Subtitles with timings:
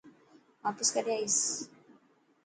[0.63, 1.37] واپس ڪڏهن آئيس.